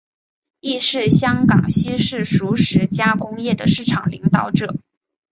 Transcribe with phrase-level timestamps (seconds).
[0.61, 4.77] 亦是香港西式熟食加工业的市场领导者。